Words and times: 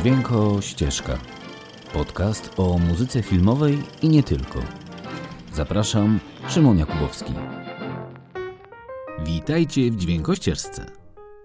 Dźwięko 0.00 0.60
Ścieżka. 0.60 1.18
Podcast 1.92 2.50
o 2.56 2.78
muzyce 2.78 3.22
filmowej 3.22 3.78
i 4.02 4.08
nie 4.08 4.22
tylko. 4.22 4.60
Zapraszam, 5.54 6.20
Szymon 6.48 6.78
Jakubowski. 6.78 7.32
Witajcie 9.26 9.90
w 9.90 9.96
Dźwięko 9.96 10.34
Ścieżce. 10.34 10.86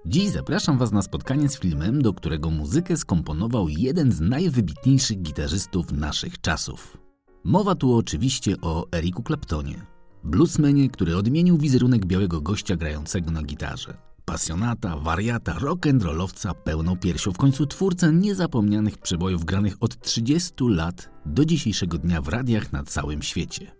Dziś 0.05 0.29
zapraszam 0.29 0.77
Was 0.77 0.91
na 0.91 1.01
spotkanie 1.01 1.49
z 1.49 1.59
filmem, 1.59 2.01
do 2.01 2.13
którego 2.13 2.49
muzykę 2.49 2.97
skomponował 2.97 3.69
jeden 3.69 4.11
z 4.11 4.21
najwybitniejszych 4.21 5.21
gitarzystów 5.21 5.91
naszych 5.91 6.41
czasów. 6.41 6.97
Mowa 7.43 7.75
tu 7.75 7.95
oczywiście 7.95 8.55
o 8.61 8.87
Eriku 8.91 9.23
Claptonie, 9.23 9.85
bluesmenie, 10.23 10.89
który 10.89 11.17
odmienił 11.17 11.57
wizerunek 11.57 12.05
białego 12.05 12.41
gościa 12.41 12.75
grającego 12.75 13.31
na 13.31 13.43
gitarze 13.43 14.04
pasjonata, 14.25 14.97
wariata, 14.97 15.53
rock'n'rollowca 15.53 16.53
pełną 16.53 16.97
piersią, 16.97 17.31
w 17.31 17.37
końcu 17.37 17.65
twórcę 17.65 18.13
niezapomnianych 18.13 18.97
przebojów 18.97 19.45
granych 19.45 19.75
od 19.79 20.01
30 20.01 20.53
lat 20.59 21.09
do 21.25 21.45
dzisiejszego 21.45 21.97
dnia 21.97 22.21
w 22.21 22.27
radiach 22.27 22.71
na 22.73 22.83
całym 22.83 23.21
świecie. 23.21 23.71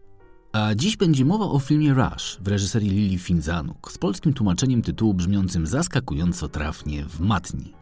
A 0.54 0.76
dziś 0.76 0.98
będzie 0.98 1.26
mowa 1.26 1.46
o 1.46 1.60
filmie 1.60 1.94
Rush 1.94 2.38
w 2.42 2.48
reżyserii 2.48 2.90
Lili 2.90 3.18
Finzanuk 3.18 3.92
z 3.92 3.98
polskim 3.98 4.34
tłumaczeniem 4.34 4.82
tytułu 4.82 5.14
brzmiącym 5.14 5.68
zaskakująco 5.68 6.48
trafnie 6.48 7.06
w 7.06 7.20
matni. 7.20 7.74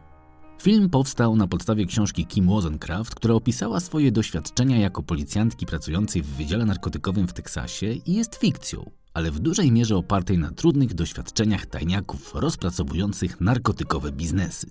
Film 0.62 0.90
powstał 0.90 1.36
na 1.36 1.46
podstawie 1.46 1.86
książki 1.86 2.26
Kim 2.26 2.46
Wozencraft, 2.46 3.14
która 3.14 3.34
opisała 3.34 3.80
swoje 3.80 4.12
doświadczenia 4.12 4.78
jako 4.78 5.02
policjantki 5.02 5.66
pracującej 5.66 6.22
w 6.22 6.26
Wydziale 6.26 6.64
Narkotykowym 6.64 7.28
w 7.28 7.32
Teksasie 7.32 7.86
i 7.86 8.14
jest 8.14 8.34
fikcją, 8.36 8.90
ale 9.14 9.30
w 9.30 9.38
dużej 9.38 9.72
mierze 9.72 9.96
opartej 9.96 10.38
na 10.38 10.50
trudnych 10.50 10.94
doświadczeniach 10.94 11.66
tajniaków 11.66 12.34
rozpracowujących 12.34 13.40
narkotykowe 13.40 14.12
biznesy. 14.12 14.66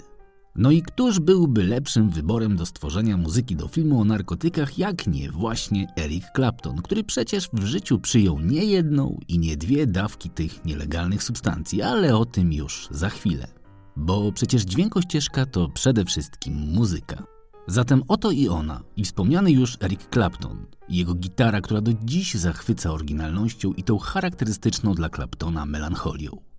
No 0.55 0.71
i 0.71 0.81
któż 0.81 1.19
byłby 1.19 1.63
lepszym 1.63 2.09
wyborem 2.09 2.55
do 2.55 2.65
stworzenia 2.65 3.17
muzyki 3.17 3.55
do 3.55 3.67
filmu 3.67 4.01
o 4.01 4.05
narkotykach, 4.05 4.77
jak 4.77 5.07
nie 5.07 5.31
właśnie 5.31 5.87
Eric 5.97 6.23
Clapton, 6.35 6.81
który 6.81 7.03
przecież 7.03 7.49
w 7.53 7.65
życiu 7.65 7.99
przyjął 7.99 8.39
nie 8.39 8.65
jedną 8.65 9.19
i 9.27 9.39
nie 9.39 9.57
dwie 9.57 9.87
dawki 9.87 10.29
tych 10.29 10.65
nielegalnych 10.65 11.23
substancji, 11.23 11.81
ale 11.81 12.17
o 12.17 12.25
tym 12.25 12.53
już 12.53 12.87
za 12.91 13.09
chwilę. 13.09 13.47
Bo 13.95 14.31
przecież 14.31 14.63
dźwiękościeżka 14.63 15.45
to 15.45 15.69
przede 15.69 16.05
wszystkim 16.05 16.53
muzyka. 16.53 17.32
Zatem 17.67 18.03
oto 18.07 18.31
i 18.31 18.47
ona, 18.47 18.81
i 18.97 19.03
wspomniany 19.03 19.51
już 19.51 19.77
Eric 19.81 20.09
Clapton, 20.13 20.65
jego 20.89 21.13
gitara, 21.15 21.61
która 21.61 21.81
do 21.81 21.91
dziś 22.03 22.33
zachwyca 22.33 22.91
oryginalnością 22.91 23.73
i 23.73 23.83
tą 23.83 23.97
charakterystyczną 23.97 24.93
dla 24.93 25.09
Claptona 25.09 25.65
melancholią. 25.65 26.52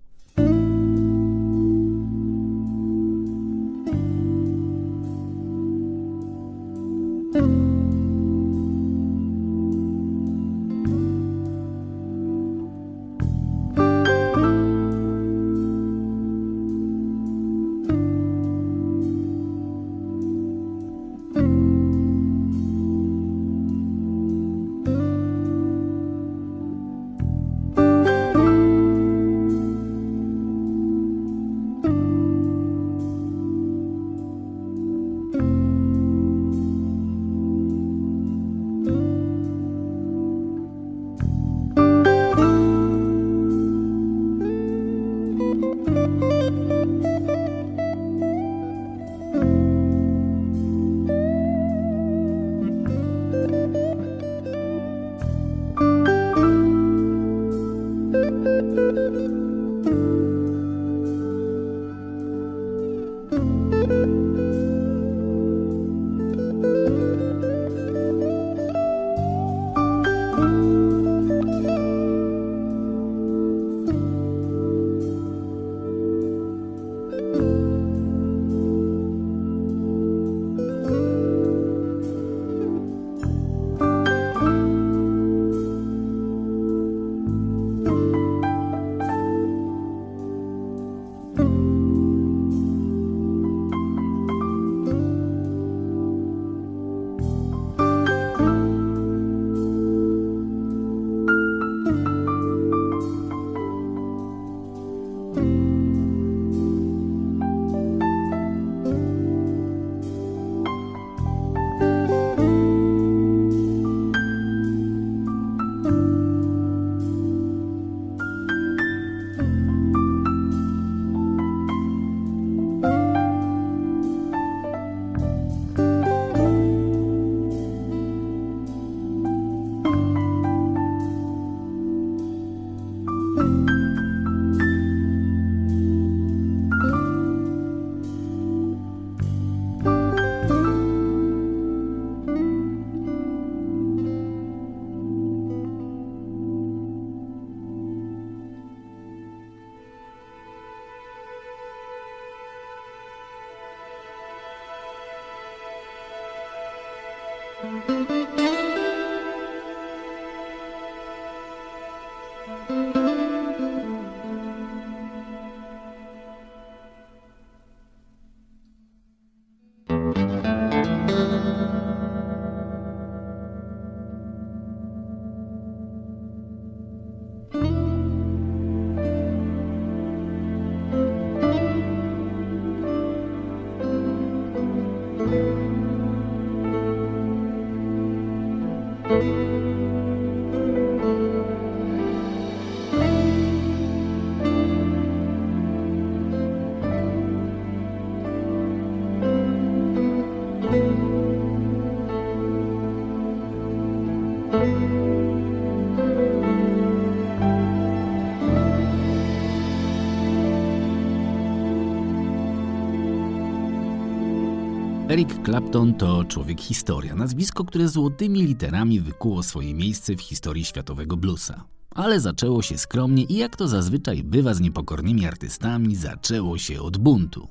Eric 215.15 215.45
Clapton 215.45 215.95
to 215.95 216.25
człowiek 216.25 216.61
historia, 216.61 217.15
nazwisko, 217.15 217.65
które 217.65 217.89
złotymi 217.89 218.43
literami 218.43 219.01
wykuło 219.01 219.43
swoje 219.43 219.75
miejsce 219.75 220.17
w 220.17 220.21
historii 220.21 220.65
światowego 220.65 221.17
bluesa. 221.17 221.65
Ale 221.91 222.21
zaczęło 222.21 222.63
się 222.63 222.79
skromnie 222.79 223.23
i 223.23 223.37
jak 223.37 223.57
to 223.57 223.69
zazwyczaj 223.69 224.23
bywa 224.23 224.55
z 224.55 224.61
niepokornymi 224.61 225.27
artystami, 225.27 225.97
zaczęło 225.97 226.59
się 226.59 226.83
od 226.83 226.99
buntu. 226.99 227.49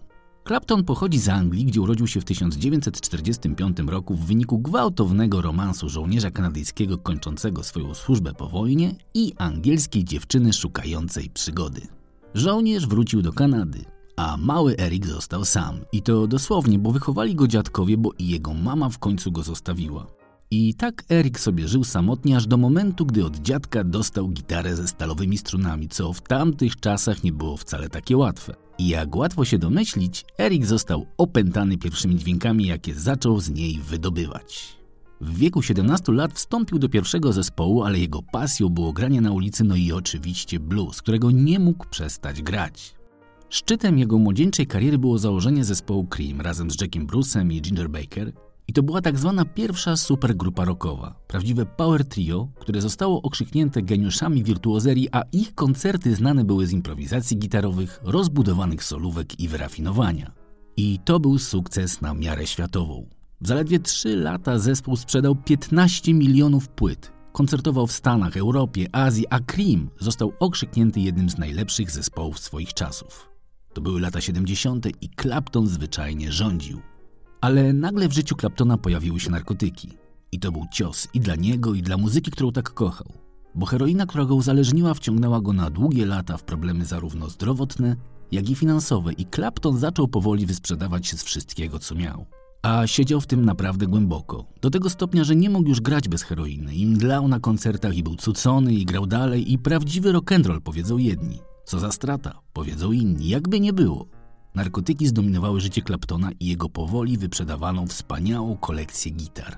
Clapton 0.47 0.83
pochodzi 0.83 1.19
z 1.19 1.29
Anglii, 1.29 1.65
gdzie 1.65 1.81
urodził 1.81 2.07
się 2.07 2.21
w 2.21 2.25
1945 2.25 3.77
roku 3.87 4.15
w 4.15 4.25
wyniku 4.25 4.59
gwałtownego 4.59 5.41
romansu 5.41 5.89
żołnierza 5.89 6.31
kanadyjskiego 6.31 6.97
kończącego 6.97 7.63
swoją 7.63 7.93
służbę 7.93 8.33
po 8.33 8.49
wojnie 8.49 8.95
i 9.13 9.33
angielskiej 9.37 10.03
dziewczyny 10.03 10.53
szukającej 10.53 11.29
przygody. 11.29 11.81
Żołnierz 12.33 12.87
wrócił 12.87 13.21
do 13.21 13.33
Kanady, 13.33 13.85
a 14.15 14.37
mały 14.37 14.77
Erik 14.79 15.07
został 15.07 15.45
sam. 15.45 15.79
I 15.91 16.01
to 16.01 16.27
dosłownie, 16.27 16.79
bo 16.79 16.91
wychowali 16.91 17.35
go 17.35 17.47
dziadkowie, 17.47 17.97
bo 17.97 18.11
i 18.19 18.27
jego 18.27 18.53
mama 18.53 18.89
w 18.89 18.99
końcu 18.99 19.31
go 19.31 19.43
zostawiła. 19.43 20.07
I 20.51 20.73
tak 20.73 21.03
Erik 21.11 21.39
sobie 21.39 21.67
żył 21.67 21.83
samotnie 21.83 22.37
aż 22.37 22.47
do 22.47 22.57
momentu, 22.57 23.05
gdy 23.05 23.25
od 23.25 23.37
dziadka 23.37 23.83
dostał 23.83 24.29
gitarę 24.29 24.75
ze 24.75 24.87
stalowymi 24.87 25.37
strunami, 25.37 25.87
co 25.87 26.13
w 26.13 26.21
tamtych 26.21 26.79
czasach 26.79 27.23
nie 27.23 27.33
było 27.33 27.57
wcale 27.57 27.89
takie 27.89 28.17
łatwe. 28.17 28.53
I 28.77 28.87
jak 28.87 29.15
łatwo 29.15 29.45
się 29.45 29.57
domyślić, 29.57 30.25
Erik 30.39 30.65
został 30.65 31.05
opętany 31.17 31.77
pierwszymi 31.77 32.15
dźwiękami, 32.15 32.65
jakie 32.65 32.95
zaczął 32.95 33.39
z 33.39 33.49
niej 33.49 33.79
wydobywać. 33.79 34.77
W 35.21 35.37
wieku 35.37 35.61
17 35.61 36.11
lat 36.11 36.33
wstąpił 36.33 36.79
do 36.79 36.89
pierwszego 36.89 37.33
zespołu, 37.33 37.83
ale 37.83 37.99
jego 37.99 38.21
pasją 38.21 38.69
było 38.69 38.93
granie 38.93 39.21
na 39.21 39.31
ulicy, 39.31 39.63
no 39.63 39.75
i 39.75 39.91
oczywiście 39.91 40.59
blues, 40.59 41.01
którego 41.01 41.31
nie 41.31 41.59
mógł 41.59 41.85
przestać 41.89 42.41
grać. 42.41 42.95
Szczytem 43.53 43.97
jego 43.97 44.17
młodzieńczej 44.17 44.67
kariery 44.67 44.97
było 44.97 45.17
założenie 45.17 45.63
zespołu 45.63 46.07
Cream 46.07 46.41
razem 46.41 46.71
z 46.71 46.81
Jackiem 46.81 47.07
Bruce'em 47.07 47.53
i 47.53 47.61
Ginger 47.61 47.89
Baker 47.89 48.31
i 48.67 48.73
to 48.73 48.83
była 48.83 49.01
tak 49.01 49.19
zwana 49.19 49.45
pierwsza 49.45 49.97
supergrupa 49.97 50.65
rockowa, 50.65 51.15
prawdziwe 51.27 51.65
power 51.65 52.05
trio, 52.05 52.47
które 52.59 52.81
zostało 52.81 53.21
okrzyknięte 53.21 53.81
geniuszami 53.81 54.43
wirtuozerii, 54.43 55.09
a 55.11 55.21
ich 55.31 55.55
koncerty 55.55 56.15
znane 56.15 56.43
były 56.43 56.67
z 56.67 56.71
improwizacji 56.71 57.37
gitarowych, 57.37 57.99
rozbudowanych 58.03 58.83
solówek 58.83 59.39
i 59.39 59.47
wyrafinowania. 59.47 60.31
I 60.77 60.99
to 61.05 61.19
był 61.19 61.39
sukces 61.39 62.01
na 62.01 62.13
miarę 62.13 62.47
światową. 62.47 63.05
W 63.41 63.47
zaledwie 63.47 63.79
3 63.79 64.15
lata 64.15 64.59
zespół 64.59 64.95
sprzedał 64.95 65.35
15 65.35 66.13
milionów 66.13 66.69
płyt. 66.69 67.11
Koncertował 67.31 67.87
w 67.87 67.91
Stanach, 67.91 68.37
Europie, 68.37 68.95
Azji, 68.95 69.25
a 69.29 69.39
Cream 69.39 69.89
został 69.99 70.33
okrzyknięty 70.39 70.99
jednym 70.99 71.29
z 71.29 71.37
najlepszych 71.37 71.91
zespołów 71.91 72.39
swoich 72.39 72.73
czasów. 72.73 73.32
To 73.73 73.81
były 73.81 74.01
lata 74.01 74.21
70. 74.21 75.03
i 75.03 75.09
Clapton 75.21 75.67
zwyczajnie 75.67 76.31
rządził. 76.31 76.81
Ale 77.41 77.73
nagle 77.73 78.07
w 78.07 78.13
życiu 78.13 78.35
Claptona 78.35 78.77
pojawiły 78.77 79.19
się 79.19 79.31
narkotyki. 79.31 79.97
I 80.31 80.39
to 80.39 80.51
był 80.51 80.65
cios 80.71 81.07
i 81.13 81.19
dla 81.19 81.35
niego, 81.35 81.73
i 81.73 81.81
dla 81.81 81.97
muzyki, 81.97 82.31
którą 82.31 82.51
tak 82.51 82.69
kochał. 82.69 83.07
Bo 83.55 83.65
heroina, 83.65 84.05
która 84.05 84.25
go 84.25 84.35
uzależniła, 84.35 84.93
wciągnęła 84.93 85.41
go 85.41 85.53
na 85.53 85.69
długie 85.69 86.05
lata 86.05 86.37
w 86.37 86.43
problemy 86.43 86.85
zarówno 86.85 87.29
zdrowotne, 87.29 87.95
jak 88.31 88.49
i 88.49 88.55
finansowe 88.55 89.13
i 89.13 89.25
Clapton 89.25 89.77
zaczął 89.77 90.07
powoli 90.07 90.45
wysprzedawać 90.45 91.07
się 91.07 91.17
z 91.17 91.23
wszystkiego, 91.23 91.79
co 91.79 91.95
miał. 91.95 92.25
A 92.61 92.87
siedział 92.87 93.21
w 93.21 93.27
tym 93.27 93.45
naprawdę 93.45 93.87
głęboko. 93.87 94.45
Do 94.61 94.69
tego 94.69 94.89
stopnia, 94.89 95.23
że 95.23 95.35
nie 95.35 95.49
mógł 95.49 95.69
już 95.69 95.81
grać 95.81 96.09
bez 96.09 96.23
heroiny. 96.23 96.75
I 96.75 96.85
mdlał 96.85 97.27
na 97.27 97.39
koncertach 97.39 97.95
i 97.95 98.03
był 98.03 98.15
cucony 98.15 98.73
i 98.73 98.85
grał 98.85 99.05
dalej 99.05 99.53
i 99.53 99.57
prawdziwy 99.57 100.13
rock'n'roll, 100.13 100.61
powiedzą 100.61 100.97
jedni. 100.97 101.39
Co 101.65 101.79
za 101.79 101.91
strata, 101.91 102.39
powiedzą 102.53 102.91
inni, 102.91 103.29
jakby 103.29 103.59
nie 103.59 103.73
było. 103.73 104.07
Narkotyki 104.55 105.07
zdominowały 105.07 105.61
życie 105.61 105.81
Claptona 105.81 106.31
i 106.39 106.47
jego 106.47 106.69
powoli 106.69 107.17
wyprzedawaną 107.17 107.87
wspaniałą 107.87 108.57
kolekcję 108.57 109.11
gitar. 109.11 109.57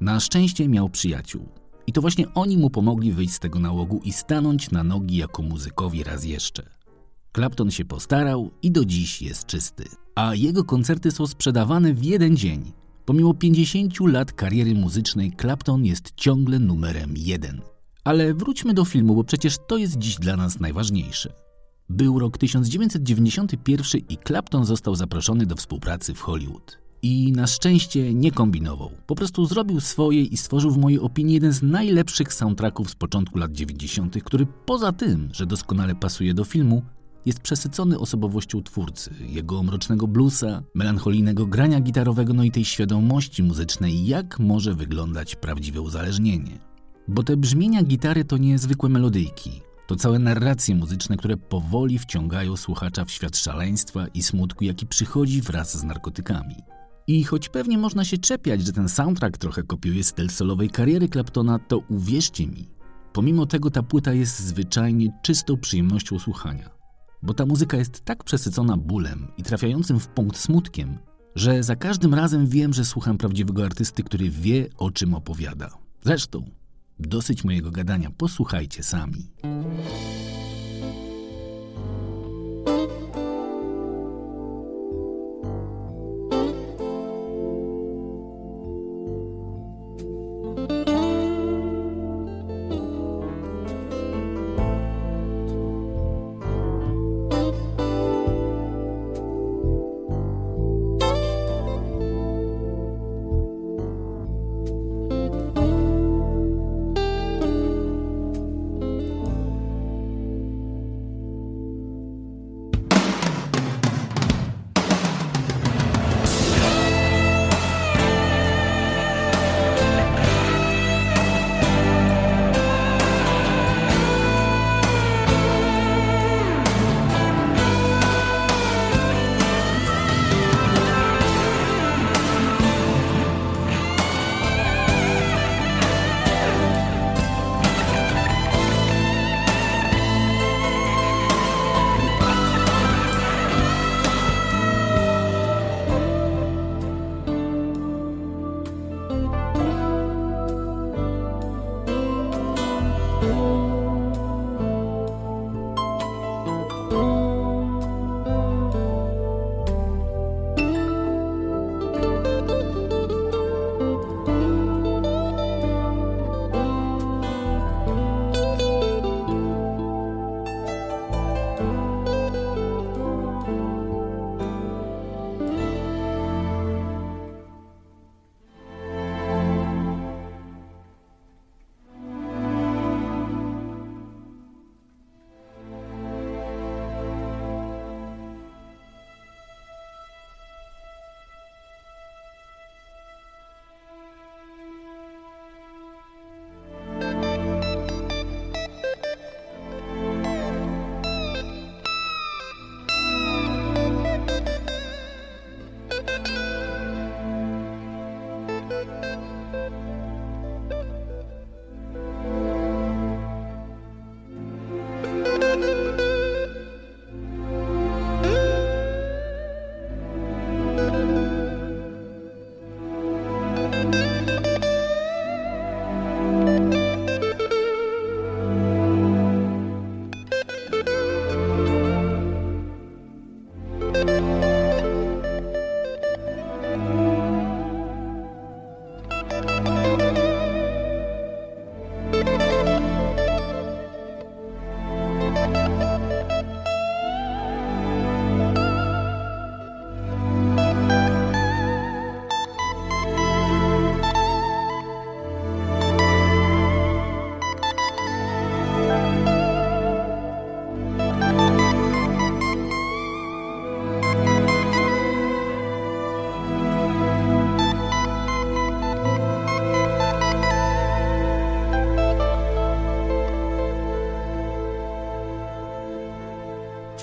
Na 0.00 0.20
szczęście 0.20 0.68
miał 0.68 0.88
przyjaciół. 0.88 1.48
I 1.86 1.92
to 1.92 2.00
właśnie 2.00 2.34
oni 2.34 2.58
mu 2.58 2.70
pomogli 2.70 3.12
wyjść 3.12 3.34
z 3.34 3.38
tego 3.38 3.58
nałogu 3.58 4.00
i 4.04 4.12
stanąć 4.12 4.70
na 4.70 4.84
nogi 4.84 5.16
jako 5.16 5.42
muzykowi 5.42 6.04
raz 6.04 6.24
jeszcze. 6.24 6.70
Clapton 7.36 7.70
się 7.70 7.84
postarał 7.84 8.50
i 8.62 8.70
do 8.70 8.84
dziś 8.84 9.22
jest 9.22 9.46
czysty. 9.46 9.84
A 10.14 10.34
jego 10.34 10.64
koncerty 10.64 11.10
są 11.10 11.26
sprzedawane 11.26 11.94
w 11.94 12.04
jeden 12.04 12.36
dzień. 12.36 12.72
Pomimo 13.04 13.34
50 13.34 14.00
lat 14.00 14.32
kariery 14.32 14.74
muzycznej, 14.74 15.32
Clapton 15.40 15.84
jest 15.84 16.12
ciągle 16.16 16.58
numerem 16.58 17.14
jeden. 17.16 17.60
Ale 18.04 18.34
wróćmy 18.34 18.74
do 18.74 18.84
filmu, 18.84 19.14
bo 19.14 19.24
przecież 19.24 19.56
to 19.68 19.76
jest 19.76 19.98
dziś 19.98 20.16
dla 20.16 20.36
nas 20.36 20.60
najważniejsze. 20.60 21.32
Był 21.88 22.18
rok 22.18 22.38
1991 22.38 24.00
i 24.08 24.18
Clapton 24.26 24.64
został 24.64 24.94
zaproszony 24.94 25.46
do 25.46 25.56
współpracy 25.56 26.14
w 26.14 26.20
Hollywood. 26.20 26.78
I 27.02 27.32
na 27.32 27.46
szczęście 27.46 28.14
nie 28.14 28.32
kombinował. 28.32 28.90
Po 29.06 29.14
prostu 29.14 29.46
zrobił 29.46 29.80
swoje 29.80 30.22
i 30.22 30.36
stworzył 30.36 30.70
w 30.70 30.78
mojej 30.78 31.00
opinii 31.00 31.34
jeden 31.34 31.52
z 31.52 31.62
najlepszych 31.62 32.34
soundtracków 32.34 32.90
z 32.90 32.94
początku 32.94 33.38
lat 33.38 33.52
90., 33.52 34.22
który 34.24 34.46
poza 34.66 34.92
tym, 34.92 35.28
że 35.32 35.46
doskonale 35.46 35.94
pasuje 35.94 36.34
do 36.34 36.44
filmu, 36.44 36.82
jest 37.26 37.40
przesycony 37.40 37.98
osobowością 37.98 38.62
twórcy, 38.62 39.14
jego 39.28 39.62
mrocznego 39.62 40.06
bluesa, 40.06 40.62
melancholijnego 40.74 41.46
grania 41.46 41.80
gitarowego, 41.80 42.32
no 42.32 42.44
i 42.44 42.50
tej 42.50 42.64
świadomości 42.64 43.42
muzycznej, 43.42 44.06
jak 44.06 44.38
może 44.38 44.74
wyglądać 44.74 45.36
prawdziwe 45.36 45.80
uzależnienie. 45.80 46.69
Bo 47.10 47.22
te 47.22 47.36
brzmienia 47.36 47.82
gitary 47.82 48.24
to 48.24 48.36
nie 48.36 48.58
zwykłe 48.58 48.88
melodyjki. 48.88 49.62
To 49.86 49.96
całe 49.96 50.18
narracje 50.18 50.74
muzyczne, 50.74 51.16
które 51.16 51.36
powoli 51.36 51.98
wciągają 51.98 52.56
słuchacza 52.56 53.04
w 53.04 53.10
świat 53.10 53.36
szaleństwa 53.36 54.06
i 54.06 54.22
smutku, 54.22 54.64
jaki 54.64 54.86
przychodzi 54.86 55.42
wraz 55.42 55.78
z 55.78 55.84
narkotykami. 55.84 56.54
I 57.06 57.24
choć 57.24 57.48
pewnie 57.48 57.78
można 57.78 58.04
się 58.04 58.18
czepiać, 58.18 58.62
że 58.66 58.72
ten 58.72 58.88
soundtrack 58.88 59.38
trochę 59.38 59.62
kopiuje 59.62 60.04
styl 60.04 60.28
solowej 60.28 60.70
kariery 60.70 61.08
Claptona, 61.08 61.58
to 61.58 61.78
uwierzcie 61.78 62.46
mi, 62.46 62.68
pomimo 63.12 63.46
tego 63.46 63.70
ta 63.70 63.82
płyta 63.82 64.12
jest 64.12 64.40
zwyczajnie 64.40 65.18
czystą 65.22 65.56
przyjemnością 65.56 66.18
słuchania. 66.18 66.70
Bo 67.22 67.34
ta 67.34 67.46
muzyka 67.46 67.76
jest 67.76 68.04
tak 68.04 68.24
przesycona 68.24 68.76
bólem 68.76 69.28
i 69.38 69.42
trafiającym 69.42 70.00
w 70.00 70.08
punkt 70.08 70.36
smutkiem, 70.36 70.98
że 71.34 71.62
za 71.62 71.76
każdym 71.76 72.14
razem 72.14 72.46
wiem, 72.46 72.72
że 72.74 72.84
słucham 72.84 73.18
prawdziwego 73.18 73.64
artysty, 73.64 74.02
który 74.02 74.30
wie 74.30 74.68
o 74.78 74.90
czym 74.90 75.14
opowiada. 75.14 75.70
Zresztą, 76.04 76.59
Dosyć 77.00 77.44
mojego 77.44 77.70
gadania, 77.70 78.10
posłuchajcie 78.18 78.82
sami. 78.82 79.26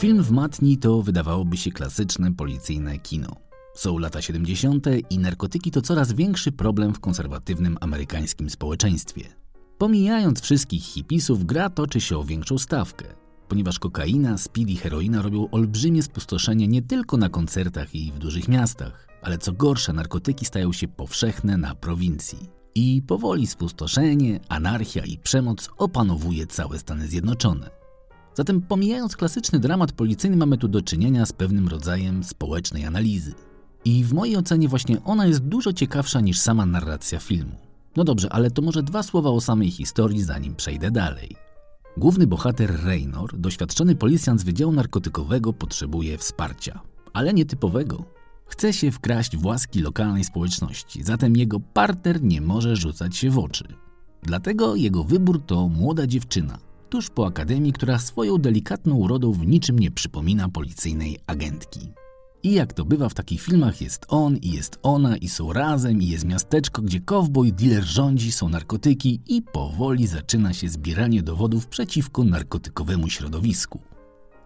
Film 0.08 0.24
w 0.24 0.32
matni 0.32 0.78
to 0.78 1.02
wydawałoby 1.02 1.58
się 1.58 1.72
klasyczne 1.72 2.34
policyjne 2.34 3.00
kino. 3.00 3.36
Są 3.76 3.98
lata 3.98 4.22
70. 4.22 4.88
i 5.10 5.20
narkotyki 5.20 5.72
to 5.72 5.82
coraz 5.82 6.14
większy 6.14 6.52
problem 6.52 6.94
w 6.94 7.00
konserwatywnym 7.00 7.78
amerykańskim 7.82 8.50
społeczeństwie. 8.50 9.24
Pomijając 9.78 10.42
wszystkich 10.42 10.84
hipisów, 10.84 11.46
gra 11.46 11.70
toczy 11.70 12.02
się 12.02 12.18
o 12.18 12.24
większą 12.24 12.58
stawkę, 12.58 13.06
ponieważ 13.48 13.80
kokaina, 13.80 14.38
speed 14.38 14.72
i 14.72 14.76
heroina 14.76 15.22
robią 15.22 15.50
olbrzymie 15.50 16.04
spustoszenie 16.04 16.68
nie 16.68 16.82
tylko 16.82 17.18
na 17.18 17.30
koncertach 17.30 17.96
i 17.96 18.12
w 18.12 18.20
dużych 18.20 18.48
miastach, 18.48 19.08
ale 19.22 19.38
co 19.38 19.54
gorsze, 19.54 19.94
narkotyki 19.94 20.46
stają 20.46 20.74
się 20.74 20.88
powszechne 20.88 21.58
na 21.58 21.76
prowincji. 21.76 22.50
I 22.76 23.02
powoli 23.08 23.48
spustoszenie, 23.48 24.40
anarchia 24.50 25.06
i 25.06 25.18
przemoc 25.18 25.70
opanowuje 25.78 26.48
całe 26.48 26.80
Stany 26.80 27.08
Zjednoczone. 27.08 27.87
Zatem 28.38 28.62
pomijając 28.62 29.15
klasyczny 29.15 29.60
dramat 29.60 29.91
policyjny, 29.91 30.38
mamy 30.38 30.58
tu 30.58 30.67
do 30.67 30.82
czynienia 30.82 31.25
z 31.25 31.34
pewnym 31.34 31.67
rodzajem 31.67 32.24
społecznej 32.24 32.86
analizy. 32.86 33.34
I 33.86 34.03
w 34.03 34.13
mojej 34.13 34.38
ocenie 34.38 34.67
właśnie 34.67 35.03
ona 35.03 35.25
jest 35.25 35.39
dużo 35.39 35.74
ciekawsza 35.74 36.22
niż 36.22 36.39
sama 36.39 36.65
narracja 36.65 37.20
filmu. 37.20 37.56
No 37.96 38.03
dobrze, 38.03 38.34
ale 38.34 38.51
to 38.51 38.62
może 38.62 38.84
dwa 38.84 39.03
słowa 39.03 39.29
o 39.29 39.41
samej 39.41 39.72
historii, 39.72 40.24
zanim 40.24 40.56
przejdę 40.56 40.91
dalej. 40.91 41.36
Główny 41.98 42.27
bohater 42.27 42.84
Raynor, 42.84 43.38
doświadczony 43.38 43.96
policjant 43.96 44.41
z 44.41 44.44
Wydziału 44.44 44.72
Narkotykowego, 44.72 45.53
potrzebuje 45.53 46.17
wsparcia, 46.17 46.82
ale 47.13 47.34
nietypowego. 47.34 48.03
Chce 48.46 48.74
się 48.74 48.91
wkraść 48.91 49.38
w 49.38 49.46
łaski 49.46 49.82
lokalnej 49.82 50.24
społeczności, 50.24 51.03
zatem 51.03 51.38
jego 51.38 51.60
partner 51.60 52.24
nie 52.24 52.41
może 52.41 52.75
rzucać 52.75 53.17
się 53.17 53.29
w 53.29 53.39
oczy. 53.39 53.67
Dlatego 54.24 54.75
jego 54.75 55.03
wybór 55.03 55.41
to 55.46 55.67
młoda 55.67 56.08
dziewczyna, 56.08 56.66
tuż 56.89 57.10
po 57.10 57.25
akademii, 57.25 57.74
która 57.74 58.00
swoją 58.00 58.38
delikatną 58.38 58.96
urodą 58.96 59.32
w 59.32 59.48
niczym 59.48 59.79
nie 59.79 59.91
przypomina 59.91 60.50
policyjnej 60.50 61.20
agentki. 61.27 61.91
I 62.44 62.53
jak 62.53 62.74
to 62.74 62.86
bywa 62.86 63.10
w 63.10 63.13
takich 63.13 63.41
filmach, 63.41 63.82
jest 63.82 64.06
on 64.10 64.38
i 64.38 64.51
jest 64.51 64.79
ona 64.84 65.17
i 65.17 65.29
są 65.29 65.53
razem 65.53 66.01
i 66.01 66.08
jest 66.08 66.25
miasteczko, 66.25 66.82
gdzie 66.82 67.01
cowboy 67.01 67.51
dealer 67.51 67.84
rządzi, 67.84 68.32
są 68.32 68.50
narkotyki 68.50 69.22
i 69.27 69.41
powoli 69.41 70.08
zaczyna 70.08 70.53
się 70.53 70.70
zbieranie 70.70 71.24
dowodów 71.24 71.67
przeciwko 71.67 72.24
narkotykowemu 72.24 73.10
środowisku. 73.10 73.79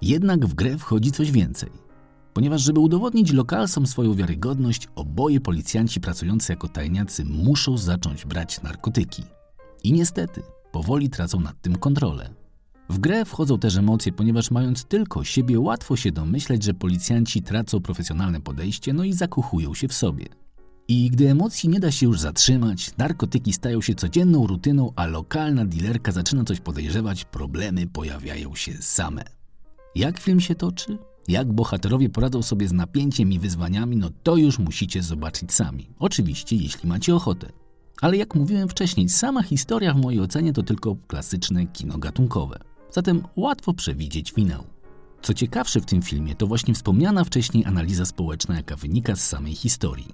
Jednak 0.01 0.45
w 0.45 0.53
grę 0.53 0.77
wchodzi 0.77 1.11
coś 1.11 1.31
więcej. 1.31 1.69
Ponieważ 2.33 2.61
żeby 2.61 2.79
udowodnić 2.79 3.31
lokalsom 3.31 3.87
swoją 3.87 4.13
wiarygodność, 4.13 4.87
oboje 4.95 5.41
policjanci 5.41 6.01
pracujący 6.01 6.53
jako 6.53 6.67
tajniacy 6.67 7.25
muszą 7.25 7.77
zacząć 7.77 8.25
brać 8.25 8.61
narkotyki. 8.61 9.23
I 9.83 9.93
niestety, 9.93 10.43
powoli 10.71 11.09
tracą 11.09 11.39
nad 11.39 11.61
tym 11.61 11.75
kontrolę. 11.75 12.29
W 12.89 12.99
grę 12.99 13.25
wchodzą 13.25 13.59
też 13.59 13.77
emocje, 13.77 14.11
ponieważ 14.11 14.51
mając 14.51 14.85
tylko 14.85 15.23
siebie, 15.23 15.59
łatwo 15.59 15.95
się 15.95 16.11
domyśleć, 16.11 16.63
że 16.63 16.73
policjanci 16.73 17.41
tracą 17.41 17.79
profesjonalne 17.79 18.41
podejście, 18.41 18.93
no 18.93 19.03
i 19.03 19.13
zakuchują 19.13 19.73
się 19.73 19.87
w 19.87 19.93
sobie. 19.93 20.25
I 20.87 21.09
gdy 21.09 21.29
emocji 21.29 21.69
nie 21.69 21.79
da 21.79 21.91
się 21.91 22.05
już 22.05 22.19
zatrzymać, 22.19 22.97
narkotyki 22.97 23.53
stają 23.53 23.81
się 23.81 23.95
codzienną 23.95 24.47
rutyną, 24.47 24.91
a 24.95 25.05
lokalna 25.05 25.65
dilerka 25.65 26.11
zaczyna 26.11 26.43
coś 26.43 26.59
podejrzewać, 26.59 27.25
problemy 27.25 27.87
pojawiają 27.87 28.55
się 28.55 28.73
same. 28.73 29.23
Jak 29.95 30.19
film 30.19 30.39
się 30.39 30.55
toczy? 30.55 30.97
Jak 31.27 31.53
bohaterowie 31.53 32.09
poradzą 32.09 32.41
sobie 32.41 32.67
z 32.67 32.73
napięciem 32.73 33.31
i 33.31 33.39
wyzwaniami, 33.39 33.97
no 33.97 34.09
to 34.23 34.35
już 34.35 34.59
musicie 34.59 35.03
zobaczyć 35.03 35.53
sami. 35.53 35.89
Oczywiście, 35.99 36.55
jeśli 36.55 36.89
macie 36.89 37.15
ochotę. 37.15 37.60
Ale 38.01 38.17
jak 38.17 38.35
mówiłem 38.35 38.69
wcześniej, 38.69 39.09
sama 39.09 39.43
historia 39.43 39.93
w 39.93 40.01
mojej 40.01 40.21
ocenie 40.21 40.53
to 40.53 40.63
tylko 40.63 40.95
klasyczne 41.07 41.65
kino 41.65 41.97
gatunkowe 41.97 42.71
zatem 42.91 43.23
łatwo 43.35 43.73
przewidzieć 43.73 44.31
finał. 44.31 44.63
Co 45.21 45.33
ciekawsze 45.33 45.81
w 45.81 45.85
tym 45.85 46.01
filmie, 46.01 46.35
to 46.35 46.47
właśnie 46.47 46.73
wspomniana 46.73 47.23
wcześniej 47.23 47.65
analiza 47.65 48.05
społeczna, 48.05 48.55
jaka 48.55 48.75
wynika 48.75 49.15
z 49.15 49.27
samej 49.27 49.55
historii. 49.55 50.07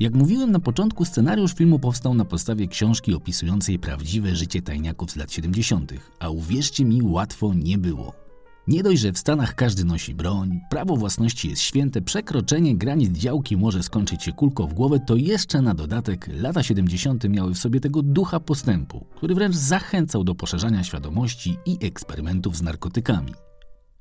Jak 0.00 0.14
mówiłem 0.14 0.52
na 0.52 0.58
początku, 0.58 1.04
scenariusz 1.04 1.54
filmu 1.54 1.78
powstał 1.78 2.14
na 2.14 2.24
podstawie 2.24 2.68
książki 2.68 3.14
opisującej 3.14 3.78
prawdziwe 3.78 4.36
życie 4.36 4.62
tajniaków 4.62 5.10
z 5.10 5.16
lat 5.16 5.32
70., 5.32 5.92
a 6.18 6.28
uwierzcie 6.28 6.84
mi, 6.84 7.02
łatwo 7.02 7.54
nie 7.54 7.78
było. 7.78 8.27
Nie 8.68 8.82
dość, 8.82 9.00
że 9.00 9.12
w 9.12 9.18
Stanach 9.18 9.54
każdy 9.54 9.84
nosi 9.84 10.14
broń, 10.14 10.60
prawo 10.70 10.96
własności 10.96 11.48
jest 11.50 11.62
święte, 11.62 12.02
przekroczenie 12.02 12.76
granic 12.76 13.18
działki 13.18 13.56
może 13.56 13.82
skończyć 13.82 14.22
się 14.22 14.32
kulką 14.32 14.66
w 14.66 14.74
głowę, 14.74 15.00
to 15.00 15.16
jeszcze 15.16 15.62
na 15.62 15.74
dodatek 15.74 16.28
lata 16.32 16.62
70. 16.62 17.28
miały 17.28 17.54
w 17.54 17.58
sobie 17.58 17.80
tego 17.80 18.02
ducha 18.02 18.40
postępu, 18.40 19.06
który 19.16 19.34
wręcz 19.34 19.56
zachęcał 19.56 20.24
do 20.24 20.34
poszerzania 20.34 20.84
świadomości 20.84 21.56
i 21.66 21.78
eksperymentów 21.86 22.56
z 22.56 22.62
narkotykami. 22.62 23.32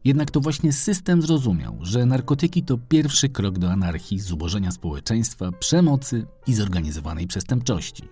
Jednak 0.05 0.31
to 0.31 0.39
właśnie 0.39 0.73
system 0.73 1.21
zrozumiał, 1.21 1.77
że 1.81 2.05
narkotyki 2.05 2.63
to 2.63 2.77
pierwszy 2.77 3.29
krok 3.29 3.59
do 3.59 3.71
anarchii, 3.71 4.19
zubożenia 4.19 4.71
społeczeństwa, 4.71 5.51
przemocy 5.51 6.25
i 6.47 6.53
zorganizowanej 6.53 7.27
przestępczości. 7.27 8.03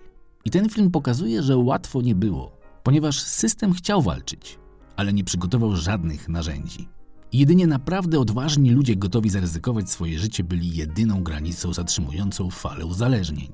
I 0.44 0.50
ten 0.50 0.68
film 0.68 0.90
pokazuje, 0.90 1.42
że 1.42 1.56
łatwo 1.56 2.02
nie 2.02 2.14
było, 2.14 2.56
ponieważ 2.82 3.20
system 3.20 3.72
chciał 3.72 4.02
walczyć, 4.02 4.58
ale 4.96 5.12
nie 5.12 5.24
przygotował 5.24 5.76
żadnych 5.76 6.28
narzędzi. 6.28 6.88
Jedynie 7.32 7.66
naprawdę 7.66 8.20
odważni 8.20 8.70
ludzie 8.70 8.96
gotowi 8.96 9.30
zaryzykować 9.30 9.90
swoje 9.90 10.18
życie 10.18 10.44
byli 10.44 10.76
jedyną 10.76 11.22
granicą 11.22 11.72
zatrzymującą 11.72 12.50
falę 12.50 12.86
uzależnień. 12.86 13.52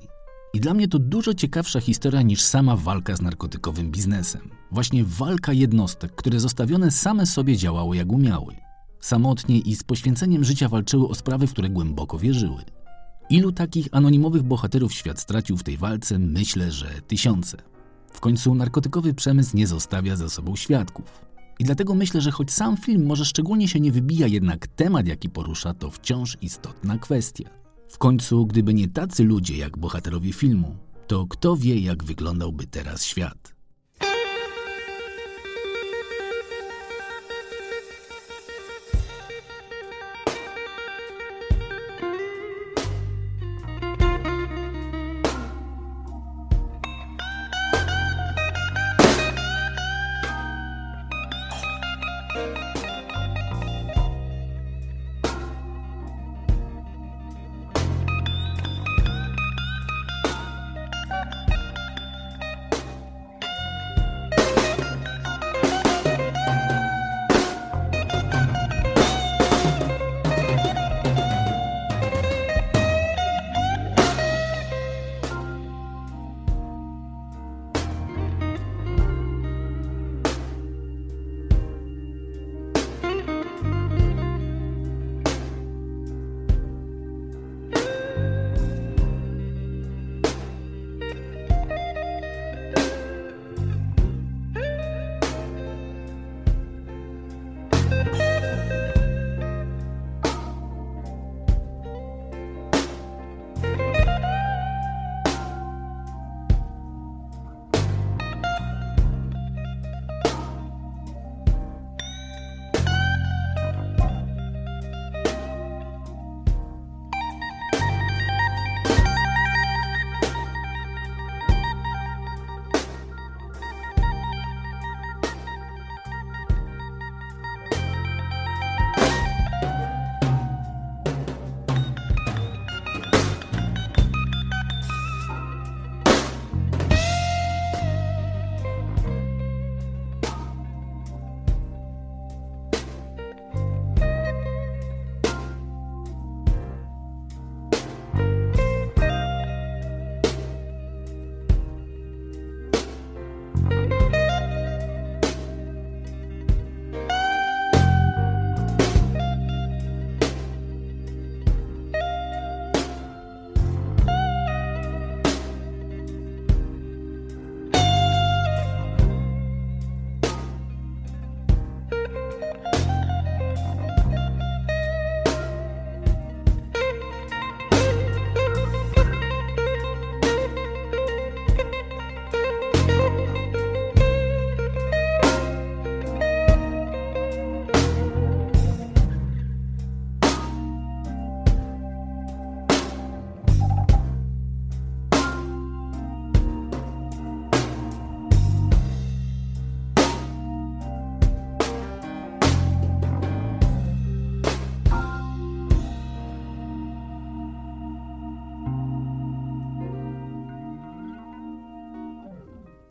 I 0.53 0.59
dla 0.59 0.73
mnie 0.73 0.87
to 0.87 0.99
dużo 0.99 1.33
ciekawsza 1.33 1.79
historia 1.79 2.21
niż 2.21 2.41
sama 2.41 2.77
walka 2.77 3.15
z 3.15 3.21
narkotykowym 3.21 3.91
biznesem. 3.91 4.49
Właśnie 4.71 5.03
walka 5.03 5.53
jednostek, 5.53 6.15
które 6.15 6.39
zostawione 6.39 6.91
same 6.91 7.25
sobie 7.25 7.57
działały 7.57 7.97
jak 7.97 8.11
umiały. 8.11 8.55
Samotnie 8.99 9.59
i 9.59 9.75
z 9.75 9.83
poświęceniem 9.83 10.43
życia 10.43 10.69
walczyły 10.69 11.07
o 11.07 11.15
sprawy, 11.15 11.47
w 11.47 11.51
które 11.51 11.69
głęboko 11.69 12.19
wierzyły. 12.19 12.63
Ilu 13.29 13.51
takich 13.51 13.87
anonimowych 13.91 14.43
bohaterów 14.43 14.93
świat 14.93 15.19
stracił 15.19 15.57
w 15.57 15.63
tej 15.63 15.77
walce? 15.77 16.19
Myślę, 16.19 16.71
że 16.71 16.87
tysiące. 17.07 17.57
W 18.11 18.19
końcu 18.19 18.55
narkotykowy 18.55 19.13
przemysł 19.13 19.57
nie 19.57 19.67
zostawia 19.67 20.15
za 20.15 20.29
sobą 20.29 20.55
świadków. 20.55 21.32
I 21.63 21.65
dlatego 21.65 21.95
myślę, 21.95 22.21
że 22.21 22.31
choć 22.31 22.51
sam 22.51 22.77
film 22.77 23.05
może 23.05 23.25
szczególnie 23.25 23.67
się 23.67 23.79
nie 23.79 23.91
wybija, 23.91 24.27
jednak 24.27 24.67
temat, 24.67 25.07
jaki 25.07 25.29
porusza, 25.29 25.73
to 25.73 25.91
wciąż 25.91 26.37
istotna 26.41 26.97
kwestia. 26.97 27.49
W 27.89 27.97
końcu, 27.97 28.45
gdyby 28.45 28.73
nie 28.73 28.87
tacy 28.87 29.23
ludzie 29.23 29.57
jak 29.57 29.77
bohaterowie 29.77 30.33
filmu, 30.33 30.75
to 31.07 31.27
kto 31.27 31.55
wie, 31.55 31.79
jak 31.79 32.03
wyglądałby 32.03 32.67
teraz 32.67 33.05
świat. 33.05 33.55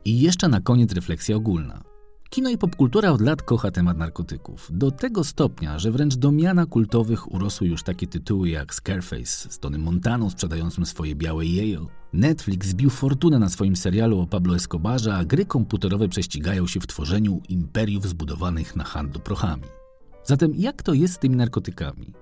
I 0.04 0.20
jeszcze 0.20 0.48
na 0.48 0.60
koniec 0.60 0.92
refleksja 0.92 1.36
ogólna. 1.36 1.82
Kino 2.30 2.50
i 2.50 2.58
popkultura 2.58 3.10
od 3.10 3.20
lat 3.20 3.42
kocha 3.42 3.70
temat 3.70 3.98
narkotyków. 3.98 4.68
Do 4.72 4.90
tego 4.90 5.24
stopnia, 5.24 5.78
że 5.78 5.90
wręcz 5.90 6.16
do 6.16 6.32
miana 6.32 6.66
kultowych 6.66 7.32
urosły 7.32 7.66
już 7.66 7.82
takie 7.82 8.06
tytuły 8.06 8.48
jak 8.48 8.74
Scarface 8.74 9.50
z 9.50 9.58
Tonym 9.58 9.82
Montaną 9.82 10.30
sprzedającym 10.30 10.86
swoje 10.86 11.14
białe 11.14 11.44
Yale. 11.46 11.86
Netflix 12.12 12.66
zbił 12.66 12.90
fortunę 12.90 13.38
na 13.38 13.48
swoim 13.48 13.76
serialu 13.76 14.20
o 14.20 14.26
Pablo 14.26 14.54
Escobarze, 14.54 15.14
a 15.14 15.24
gry 15.24 15.46
komputerowe 15.46 16.08
prześcigają 16.08 16.66
się 16.66 16.80
w 16.80 16.86
tworzeniu 16.86 17.40
imperiów 17.48 18.08
zbudowanych 18.08 18.76
na 18.76 18.84
handlu 18.84 19.20
prochami. 19.20 19.64
Zatem 20.24 20.52
jak 20.54 20.82
to 20.82 20.94
jest 20.94 21.14
z 21.14 21.18
tymi 21.18 21.36
narkotykami? 21.36 22.12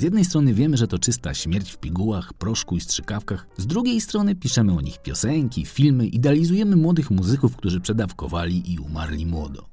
Z 0.00 0.02
jednej 0.02 0.24
strony 0.24 0.54
wiemy, 0.54 0.76
że 0.76 0.86
to 0.86 0.98
czysta 0.98 1.34
śmierć 1.34 1.70
w 1.70 1.78
pigułach, 1.78 2.32
proszku 2.34 2.76
i 2.76 2.80
strzykawkach, 2.80 3.46
z 3.56 3.66
drugiej 3.66 4.00
strony 4.00 4.34
piszemy 4.34 4.72
o 4.72 4.80
nich 4.80 5.02
piosenki, 5.02 5.64
filmy, 5.64 6.06
idealizujemy 6.06 6.76
młodych 6.76 7.10
muzyków, 7.10 7.56
którzy 7.56 7.80
przedawkowali 7.80 8.72
i 8.72 8.78
umarli 8.78 9.26
młodo. 9.26 9.66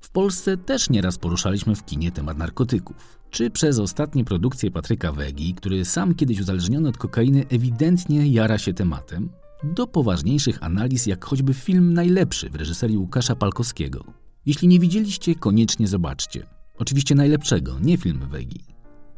W 0.00 0.10
Polsce 0.10 0.56
też 0.56 0.90
nieraz 0.90 1.18
poruszaliśmy 1.18 1.74
w 1.74 1.84
kinie 1.84 2.12
temat 2.12 2.38
narkotyków. 2.38 3.18
Czy 3.30 3.50
przez 3.50 3.78
ostatnie 3.78 4.24
produkcje 4.24 4.70
Patryka 4.70 5.12
Wegi, 5.12 5.54
który 5.54 5.84
sam 5.84 6.14
kiedyś 6.14 6.40
uzależniony 6.40 6.88
od 6.88 6.96
kokainy 6.96 7.44
ewidentnie 7.48 8.26
jara 8.26 8.58
się 8.58 8.74
tematem, 8.74 9.30
do 9.64 9.86
poważniejszych 9.86 10.62
analiz 10.62 11.06
jak 11.06 11.24
choćby 11.24 11.54
film 11.54 11.94
Najlepszy 11.94 12.50
w 12.50 12.54
reżyserii 12.54 12.98
Łukasza 12.98 13.36
Palkowskiego. 13.36 14.04
Jeśli 14.46 14.68
nie 14.68 14.78
widzieliście, 14.78 15.34
koniecznie 15.34 15.88
zobaczcie. 15.88 16.46
Oczywiście 16.78 17.14
najlepszego, 17.14 17.78
nie 17.80 17.96
film 17.96 18.28
Wegi 18.28 18.71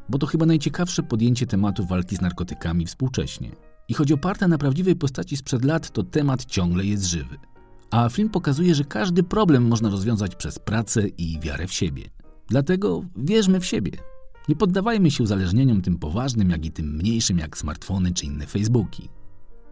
bo 0.09 0.19
to 0.19 0.27
chyba 0.27 0.47
najciekawsze 0.47 1.03
podjęcie 1.03 1.47
tematu 1.47 1.87
walki 1.87 2.17
z 2.17 2.21
narkotykami 2.21 2.87
współcześnie. 2.87 3.51
I 3.89 3.95
choć 3.95 4.13
oparte 4.13 4.49
na 4.49 4.59
prawdziwej 4.59 4.97
postaci 4.97 5.37
sprzed 5.37 5.65
lat, 5.65 5.91
to 5.91 6.03
temat 6.03 6.45
ciągle 6.45 6.85
jest 6.85 7.05
żywy. 7.05 7.37
A 7.91 8.09
film 8.09 8.29
pokazuje, 8.29 8.75
że 8.75 8.85
każdy 8.85 9.23
problem 9.23 9.69
można 9.69 9.91
rozwiązać 9.91 10.37
przez 10.37 10.59
pracę 10.59 11.09
i 11.09 11.41
wiarę 11.41 11.67
w 11.67 11.73
siebie. 11.73 12.03
Dlatego 12.49 13.05
wierzmy 13.17 13.61
w 13.61 13.67
siebie. 13.67 13.93
Nie 14.49 14.57
poddawajmy 14.57 15.11
się 15.11 15.25
uzależnieniom 15.25 15.83
tym 15.83 15.99
poważnym, 15.99 16.51
jak 16.51 16.67
i 16.67 16.71
tym 16.71 16.97
mniejszym, 16.97 17.39
jak 17.39 17.59
smartfony 17.59 18.13
czy 18.13 18.27
inne 18.27 18.47
Facebooki. 18.47 19.09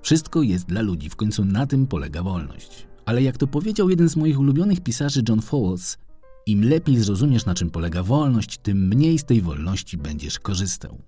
Wszystko 0.02 0.42
jest 0.42 0.66
dla 0.66 0.82
ludzi, 0.82 1.10
w 1.10 1.16
końcu 1.16 1.44
na 1.44 1.66
tym 1.66 1.86
polega 1.86 2.22
wolność. 2.22 2.86
Ale 3.04 3.22
jak 3.22 3.36
to 3.36 3.46
powiedział 3.46 3.90
jeden 3.90 4.08
z 4.08 4.16
moich 4.16 4.40
ulubionych 4.40 4.80
pisarzy 4.80 5.22
John 5.28 5.42
Fowles, 5.42 5.98
im 6.46 6.64
lepiej 6.64 6.96
zrozumiesz, 6.96 7.46
na 7.46 7.54
czym 7.54 7.70
polega 7.70 8.02
wolność, 8.02 8.58
tym 8.58 8.88
mniej 8.88 9.18
z 9.18 9.24
tej 9.24 9.42
wolności 9.42 9.98
będziesz 9.98 10.38
korzystał. 10.38 10.98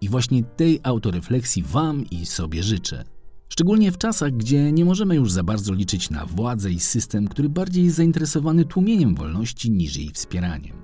I 0.00 0.08
właśnie 0.08 0.42
tej 0.42 0.80
autorefleksji 0.82 1.62
Wam 1.62 2.04
i 2.10 2.26
sobie 2.26 2.62
życzę. 2.62 3.04
Szczególnie 3.48 3.92
w 3.92 3.98
czasach, 3.98 4.32
gdzie 4.32 4.72
nie 4.72 4.84
możemy 4.84 5.14
już 5.14 5.32
za 5.32 5.42
bardzo 5.42 5.74
liczyć 5.74 6.10
na 6.10 6.26
władzę 6.26 6.70
i 6.70 6.80
system, 6.80 7.28
który 7.28 7.48
bardziej 7.48 7.84
jest 7.84 7.96
zainteresowany 7.96 8.64
tłumieniem 8.64 9.14
wolności 9.14 9.70
niż 9.70 9.96
jej 9.96 10.10
wspieraniem. 10.10 10.76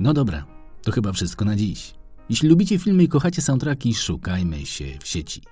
No 0.00 0.14
dobra, 0.14 0.46
to 0.82 0.92
chyba 0.92 1.12
wszystko 1.12 1.44
na 1.44 1.56
dziś. 1.56 1.94
Jeśli 2.30 2.48
lubicie 2.48 2.78
filmy 2.78 3.02
i 3.02 3.08
kochacie 3.08 3.42
soundtracki, 3.42 3.94
szukajmy 3.94 4.66
się 4.66 4.84
w 5.02 5.08
sieci. 5.08 5.42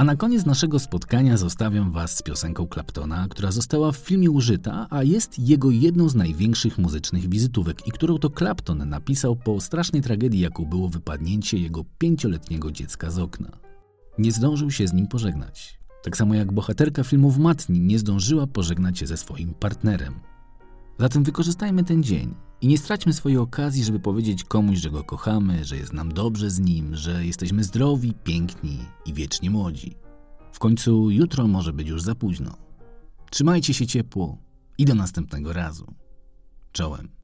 A 0.00 0.04
na 0.04 0.16
koniec 0.16 0.46
naszego 0.46 0.78
spotkania 0.78 1.36
zostawiam 1.36 1.90
Was 1.90 2.16
z 2.16 2.22
piosenką 2.22 2.66
Claptona, 2.66 3.26
która 3.30 3.50
została 3.50 3.92
w 3.92 3.96
filmie 3.96 4.30
użyta, 4.30 4.86
a 4.90 5.02
jest 5.02 5.38
jego 5.38 5.70
jedną 5.70 6.08
z 6.08 6.14
największych 6.14 6.78
muzycznych 6.78 7.28
wizytówek 7.28 7.86
i 7.86 7.90
którą 7.90 8.18
to 8.18 8.30
Clapton 8.30 8.88
napisał 8.88 9.36
po 9.36 9.60
strasznej 9.60 10.02
tragedii, 10.02 10.40
jaką 10.40 10.64
było 10.64 10.88
wypadnięcie 10.88 11.58
jego 11.58 11.84
pięcioletniego 11.98 12.72
dziecka 12.72 13.10
z 13.10 13.18
okna. 13.18 13.50
Nie 14.18 14.32
zdążył 14.32 14.70
się 14.70 14.88
z 14.88 14.92
nim 14.92 15.06
pożegnać. 15.06 15.78
Tak 16.02 16.16
samo 16.16 16.34
jak 16.34 16.52
bohaterka 16.52 17.04
filmów 17.04 17.38
Matni 17.38 17.80
nie 17.80 17.98
zdążyła 17.98 18.46
pożegnać 18.46 18.98
się 18.98 19.06
ze 19.06 19.16
swoim 19.16 19.54
partnerem. 19.54 20.14
Zatem 21.00 21.24
wykorzystajmy 21.24 21.84
ten 21.84 22.02
dzień 22.02 22.34
i 22.60 22.68
nie 22.68 22.78
straćmy 22.78 23.12
swojej 23.12 23.38
okazji, 23.38 23.84
żeby 23.84 24.00
powiedzieć 24.00 24.44
komuś, 24.44 24.78
że 24.78 24.90
go 24.90 25.04
kochamy, 25.04 25.64
że 25.64 25.76
jest 25.76 25.92
nam 25.92 26.12
dobrze 26.12 26.50
z 26.50 26.58
nim, 26.58 26.96
że 26.96 27.26
jesteśmy 27.26 27.64
zdrowi, 27.64 28.14
piękni 28.24 28.78
i 29.06 29.14
wiecznie 29.14 29.50
młodzi. 29.50 29.96
W 30.52 30.58
końcu 30.58 31.10
jutro 31.10 31.46
może 31.46 31.72
być 31.72 31.88
już 31.88 32.02
za 32.02 32.14
późno. 32.14 32.56
Trzymajcie 33.30 33.74
się 33.74 33.86
ciepło 33.86 34.38
i 34.78 34.84
do 34.84 34.94
następnego 34.94 35.52
razu. 35.52 35.94
Czołem. 36.72 37.19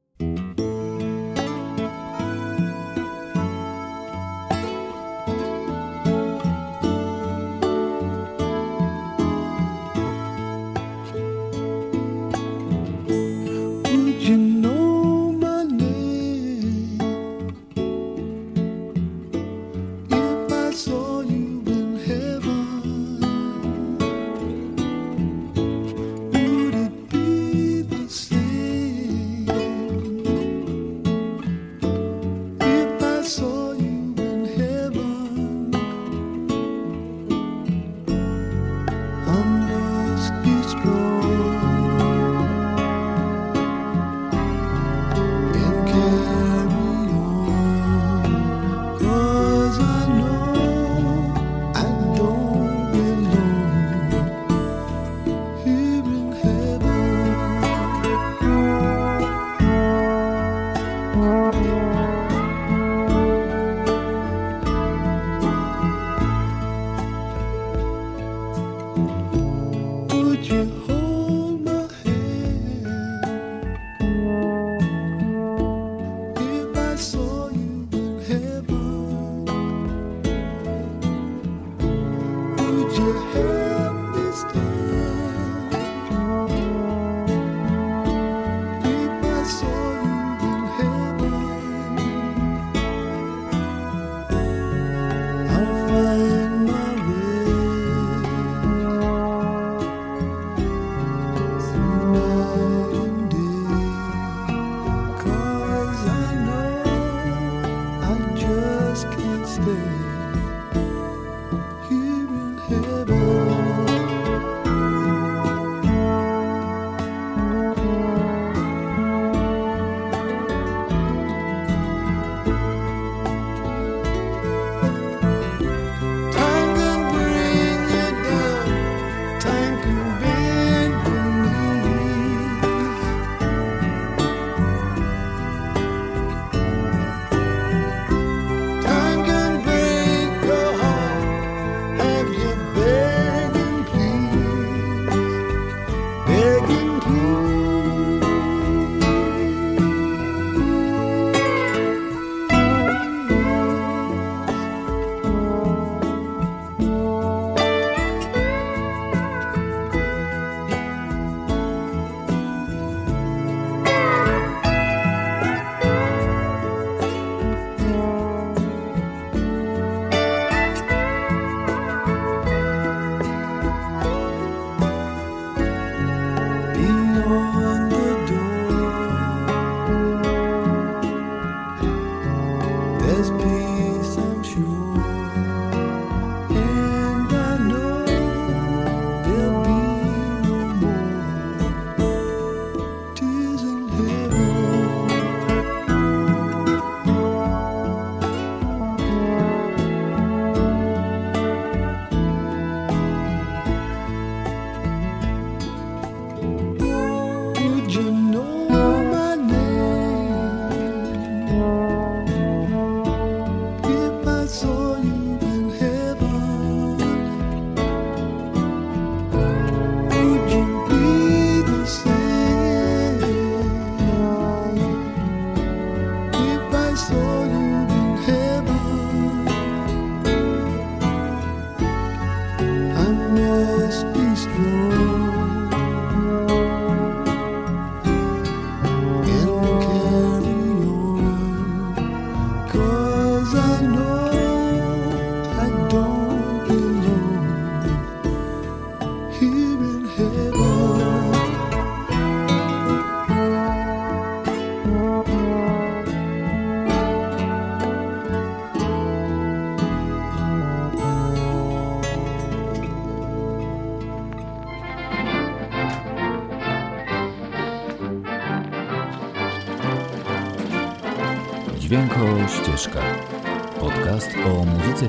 world. 95.96 96.25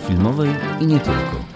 Filmowej 0.08 0.50
i 0.80 0.86
nie 0.88 1.00
tylko. 1.00 1.47